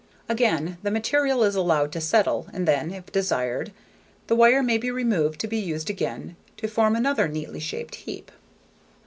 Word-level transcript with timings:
Again, 0.27 0.79
the 0.81 0.89
material 0.89 1.43
is 1.43 1.53
allowed 1.53 1.91
to 1.91 2.01
settle 2.01 2.47
and 2.53 2.67
then, 2.67 2.89
if 2.89 3.11
desired, 3.11 3.71
the 4.25 4.35
wire 4.35 4.63
may 4.63 4.79
be 4.79 4.89
removed 4.89 5.39
to 5.41 5.47
be 5.47 5.59
used 5.59 5.91
again 5.91 6.35
to 6.57 6.67
form 6.67 6.95
another 6.95 7.27
neatly 7.27 7.59
shaped 7.59 7.93
heap. 7.93 8.31